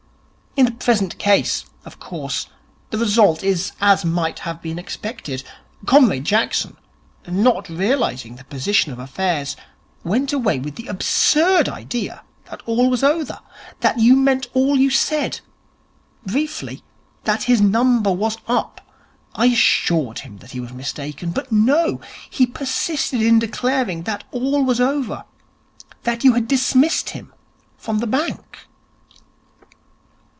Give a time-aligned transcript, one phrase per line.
[0.57, 2.47] In the present case, of course,
[2.89, 5.45] the result is as might have been expected.
[5.85, 6.75] Comrade Jackson,
[7.25, 9.55] not realizing the position of affairs,
[10.03, 13.39] went away with the absurd idea that all was over,
[13.79, 15.39] that you meant all you said
[16.25, 16.83] briefly,
[17.23, 18.81] that his number was up.
[19.33, 22.01] I assured him that he was mistaken, but no!
[22.29, 25.23] He persisted in declaring that all was over,
[26.03, 27.31] that you had dismissed him
[27.77, 28.67] from the bank.'